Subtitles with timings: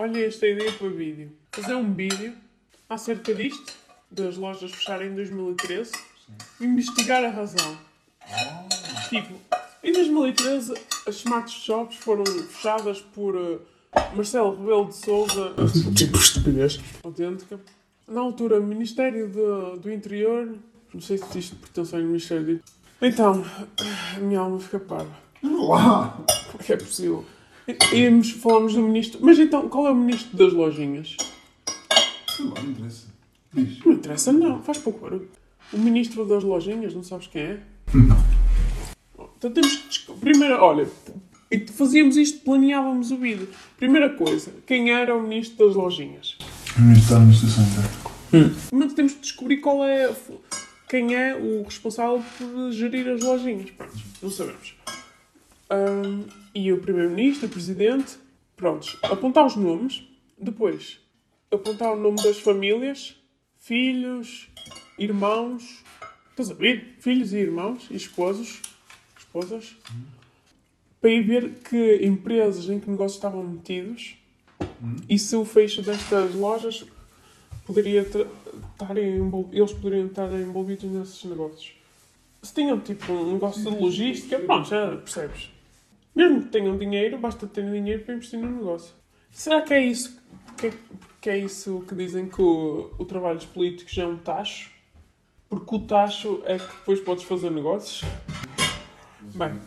[0.00, 1.32] Olha esta ideia para vídeo.
[1.50, 2.32] Fazer um vídeo
[2.88, 3.72] acerca disto,
[4.08, 5.90] das lojas fecharem em 2013,
[6.60, 7.76] investigar a razão.
[9.08, 9.34] Tipo,
[9.82, 10.74] em 2013
[11.04, 13.60] as smart shops foram fechadas por uh,
[14.14, 15.52] Marcelo Rebelo de Souza.
[15.96, 16.78] Tipo estupidez.
[17.02, 17.58] Autêntica.
[18.06, 20.54] Na altura, Ministério do, do Interior.
[20.94, 22.62] Não sei se isto pertence ao Ministério do
[23.02, 23.44] Então,
[24.16, 25.10] a minha alma fica parva.
[25.42, 26.16] Lá!
[26.52, 27.24] Porque é possível.
[27.92, 29.20] Íamos, falamos do ministro.
[29.22, 31.16] Mas então, qual é o ministro das lojinhas?
[32.40, 33.06] Lá, não interessa.
[33.52, 33.84] Diz.
[33.84, 34.62] Não interessa, não.
[34.62, 35.28] Faz pouco barulho.
[35.72, 37.60] O ministro das lojinhas, não sabes quem é?
[37.92, 38.16] Não.
[39.36, 40.32] Então temos que descobrir.
[40.32, 40.88] Primeiro, olha,
[41.74, 43.48] fazíamos isto, planeávamos o vídeo.
[43.76, 46.36] Primeira coisa, quem era o ministro das lojinhas?
[46.76, 48.56] O ministro da administração interna.
[48.72, 50.14] Mas temos que descobrir qual é.
[50.88, 53.70] Quem é o responsável por gerir as lojinhas.
[53.72, 53.92] Pronto,
[54.22, 54.74] não sabemos.
[55.70, 58.16] Ahm, e o primeiro-ministro, o presidente.
[58.56, 60.02] Prontos, apontar os nomes.
[60.36, 60.98] Depois,
[61.50, 63.16] apontar o nome das famílias.
[63.58, 64.48] Filhos,
[64.98, 65.84] irmãos.
[66.30, 66.96] Estás a ver?
[67.00, 68.62] Filhos e irmãos e esposos.
[69.18, 69.76] Esposas.
[71.00, 74.16] Para ir ver que empresas em que negócios estavam metidos.
[75.08, 76.84] E se o fecho destas lojas
[77.66, 78.96] poderia estar
[79.52, 81.72] eles poderiam estar envolvidos nesses negócios.
[82.42, 85.50] Se tinham tipo um negócio de logística, pronto, já percebes.
[86.14, 88.94] Mesmo que tenham dinheiro, basta terem dinheiro para investir no negócio.
[89.30, 90.20] Será que é isso
[90.56, 90.72] que,
[91.20, 94.70] que é isso que dizem que o, o trabalho dos políticos é um tacho?
[95.48, 98.02] Porque o tacho é que depois podes fazer negócios?
[99.34, 99.58] Bem,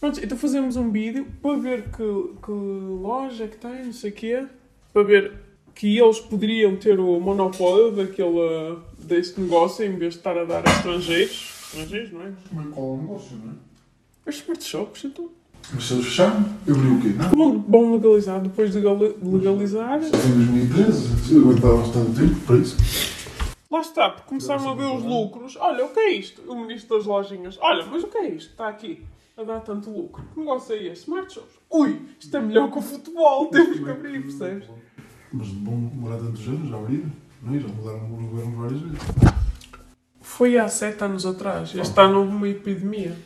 [0.00, 4.10] pronto, então fazemos um vídeo para ver que, que loja é que tem, não sei
[4.10, 4.46] o quê,
[4.92, 5.32] para ver
[5.74, 10.66] que eles poderiam ter o monopólio daquele, deste negócio em vez de estar a dar
[10.66, 11.62] a estrangeiros.
[11.66, 12.32] Estrangeiros, não é?
[12.52, 13.54] Mas qual é o negócio, não é?
[14.26, 15.30] As smart shops, então.
[15.74, 17.08] Mas se eles fecharam, eu abri o quê?
[17.08, 17.30] Não?
[17.30, 20.00] Vão, vão legalizar depois de gali- legalizar.
[20.02, 20.32] Só em
[20.68, 21.34] 2013.
[21.34, 22.76] Eu aguentava bastante tempo para isso.
[23.70, 25.56] Lá está, porque começaram a ver os lucros.
[25.56, 26.42] Olha, o que é isto?
[26.50, 27.58] O ministro das lojinhas.
[27.60, 28.50] Olha, mas o que é isto?
[28.50, 29.02] Está aqui
[29.36, 30.22] a dar tanto lucro.
[30.34, 31.04] Que negócio é este?
[31.04, 31.54] Smart shops.
[31.70, 33.46] Ui, isto é melhor que o futebol.
[33.46, 34.68] Temos que abrir, percebes?
[35.32, 37.06] Mas bom demorar tantos anos já abrir,
[37.42, 37.58] não é?
[37.60, 38.98] Já mudaram o governo várias vezes.
[40.20, 41.74] Foi há sete anos atrás.
[41.74, 43.16] Este ano houve uma epidemia.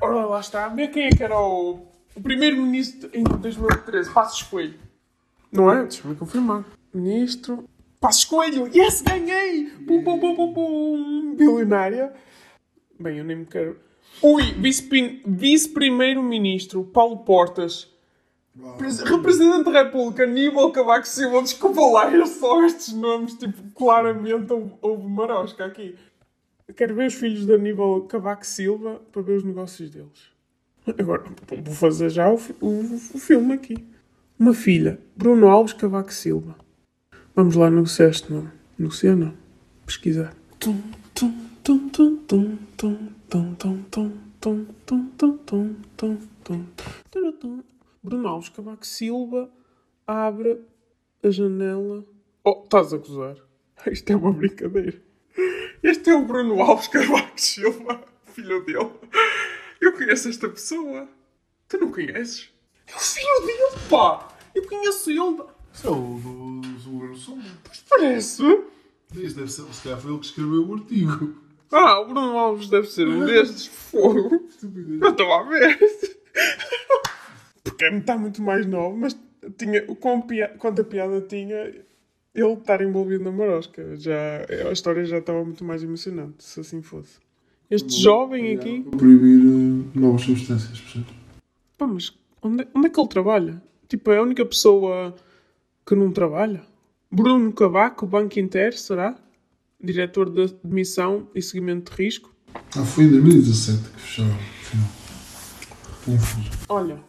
[0.00, 0.68] Ora, lá está.
[0.68, 4.10] Vê quem é que era o, o primeiro-ministro em 2013.
[4.12, 4.78] Passos Coelho.
[5.52, 5.82] Não é?
[5.82, 6.64] Deixa-me confirmar.
[6.92, 7.64] Ministro...
[8.00, 8.66] Passos Coelho!
[8.74, 9.66] Yes, ganhei!
[9.86, 11.34] Pum, pum, pum, pum, pum.
[11.36, 12.12] Bilionária.
[12.98, 13.78] Bem, eu nem me quero...
[14.22, 17.88] Ui, vice- vice-primeiro-ministro Paulo Portas.
[18.78, 24.52] Pres- Representante da República, Aníbal Cavaco Silva, desculpa lá, é só estes nomes, tipo, claramente
[24.82, 25.94] houve marosca aqui.
[26.76, 30.30] Quero ver os filhos de Aníbal Cavaco Silva para ver os negócios deles.
[30.98, 31.24] Agora,
[31.64, 32.80] vou fazer já o, o-
[33.14, 33.76] o filme aqui.
[34.38, 36.56] Uma filha, Bruno Alves Cavaco Silva.
[37.34, 38.50] Vamos lá negociar este nome.
[38.78, 39.34] Negociar não.
[39.86, 40.34] Pesquisar.
[40.58, 40.80] Tum,
[41.14, 41.32] tum,
[41.62, 42.18] tum, tum,
[42.76, 44.16] tum, tum, tum, tum,
[46.44, 46.64] tum.
[48.02, 49.50] Bruno Alves Cavaco Silva
[50.06, 50.60] abre
[51.22, 52.04] a janela.
[52.44, 53.36] Oh, estás a gozar?
[53.90, 55.00] Isto é uma brincadeira.
[55.82, 58.04] Este é o Bruno Alves Cavaco Silva,
[58.34, 58.90] filho dele.
[59.80, 61.08] Eu conheço esta pessoa.
[61.68, 62.50] Tu não conheces?
[62.86, 64.28] É o filho dele, pá!
[64.54, 65.42] Eu conheço ele.
[65.72, 67.50] Isso é o do, governo Sombra.
[67.88, 68.42] Parece.
[69.14, 71.34] Isso deve ser, se calhar foi ele que escreveu o artigo.
[71.72, 73.66] Ah, o Bruno Alves deve ser um destes.
[73.66, 74.48] Fogo.
[75.00, 75.78] Eu estou a ver.
[77.64, 79.16] Porque está muito mais novo, mas
[79.56, 79.86] tinha,
[80.26, 81.84] pia, quanta piada tinha
[82.34, 83.96] ele estar envolvido na marosca.
[83.96, 87.18] Já, a história já estava muito mais emocionante, se assim fosse.
[87.70, 88.82] Este jovem aqui.
[88.82, 91.14] Proibir eh, novas substâncias, percebes?
[91.78, 93.62] Pá, mas onde, onde é que ele trabalha?
[93.88, 95.14] Tipo, é a única pessoa
[95.86, 96.62] que não trabalha?
[97.10, 99.16] Bruno Cavaco, Banco Inter, será?
[99.82, 102.34] Diretor de admissão e seguimento de risco?
[102.76, 104.38] Ah, foi em 2017 que afinal.
[106.04, 106.50] Confuso.
[106.68, 107.00] Olha,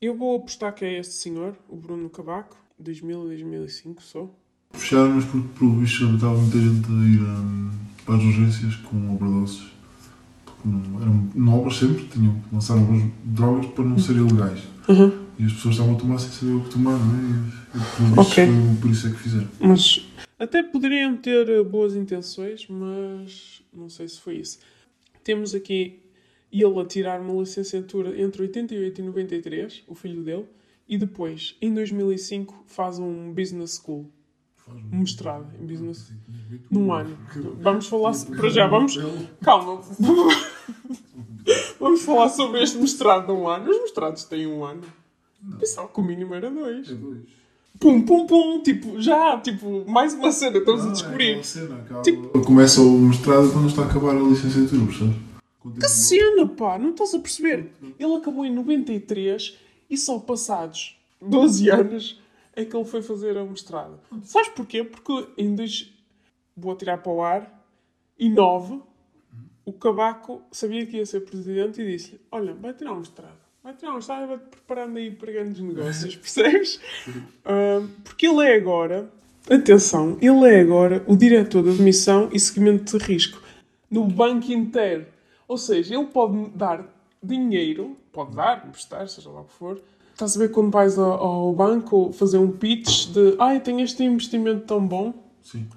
[0.00, 4.30] eu vou apostar que é este senhor, o Bruno Cavaco, 2000 e 2005 só.
[4.72, 7.70] Fecharam, mas porque, pelo visto, estava muita gente a ir hum,
[8.04, 9.62] para as urgências com overdoses.
[10.44, 14.60] Porque não, eram novas sempre, tinham que lançar novas drogas para não serem ilegais.
[15.38, 17.22] E as pessoas estavam a tomar sem saber o que tomar, não é?
[17.22, 18.46] E, e pelo visto, Ok.
[18.46, 19.48] foi por isso é que fizeram.
[19.60, 20.08] Mas
[20.38, 24.58] até poderiam ter eh, boas intenções, mas não sei se foi isso.
[25.22, 26.00] Temos aqui
[26.52, 30.44] ele a tirar uma licenciatura entre 88 e 93, o filho dele,
[30.88, 34.06] e depois, em 2005, faz um business school, um
[34.90, 36.12] mestrado em business,
[36.70, 37.16] num ano.
[37.60, 38.96] Vamos falar, para já, vamos,
[39.42, 39.80] calma,
[41.80, 43.70] vamos falar sobre este mestrado de um ano.
[43.70, 44.82] Os mestrados têm um ano.
[45.58, 46.90] Pensava que o mínimo era dois.
[46.90, 47.20] É dois.
[47.80, 51.38] Pum, pum, pum, tipo, já, tipo, mais uma cena, estamos a Ah, descobrir.
[51.38, 55.16] é cena, aquela- Tipo- Começa o mestrado quando está a acabar a licenciatura, percebes?
[55.80, 57.72] Que cena, pá, não estás a perceber?
[57.98, 59.56] Ele acabou em 93
[59.90, 62.20] e só passados 12 anos
[62.54, 63.98] é que ele foi fazer a mestrado.
[64.22, 64.84] Sabes porquê?
[64.84, 65.92] Porque em dois...
[66.56, 67.66] Vou tirar para o ar.
[68.18, 68.80] E 9,
[69.64, 73.40] o Cabaco sabia que ia ser presidente e disse-lhe olha, vai tirar um mestrado.
[73.64, 76.80] Vai tirar um mestrado e vai-te preparando aí para grandes negócios, percebes?
[77.44, 79.10] Ah, porque ele é agora...
[79.50, 83.42] Atenção, ele é agora o diretor de admissão e seguimento de risco
[83.92, 85.06] no banco inteiro.
[85.46, 86.88] Ou seja, ele pode dar
[87.22, 89.78] dinheiro, pode dar, emprestar, seja lá o que for.
[90.12, 94.04] Estás a ver quando vais ao, ao banco fazer um pitch de ai, tenho este
[94.04, 95.32] investimento tão bom.
[95.42, 95.68] Sim.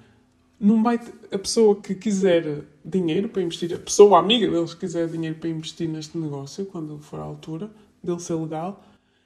[0.60, 1.00] Não vai
[1.30, 5.50] a pessoa que quiser dinheiro para investir, a pessoa amiga deles que quiser dinheiro para
[5.50, 7.70] investir neste negócio, quando for a altura
[8.02, 8.82] dele ser legal,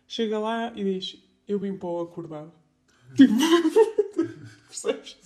[0.09, 2.53] chega lá e diz: Eu vim para o acordado.
[3.17, 3.35] Tipo,
[4.67, 5.17] percebes?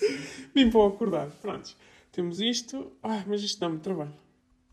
[0.54, 1.32] Vim para o acordado.
[1.40, 1.74] Pronto,
[2.12, 4.14] temos isto, ai, mas isto dá-me trabalho.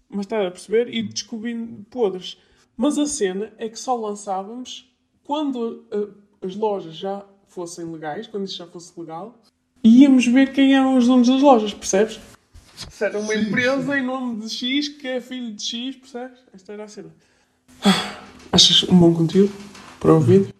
[0.10, 0.94] Mas está a perceber?
[0.94, 2.38] E descobrindo podres.
[2.76, 4.91] Mas a cena é que só lançávamos
[5.32, 6.14] quando uh,
[6.46, 9.34] as lojas já fossem legais, quando isso já fosse legal,
[9.82, 12.20] íamos ver quem eram os donos das lojas, percebes?
[12.76, 16.38] Se era uma Sim, empresa em nome de X, que é filho de X, percebes?
[16.54, 17.16] Esta era a cena.
[18.52, 19.54] Achas um bom conteúdo
[20.02, 20.54] para o vídeo?